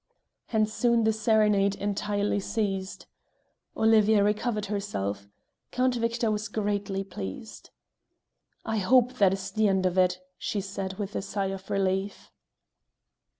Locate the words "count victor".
5.69-6.31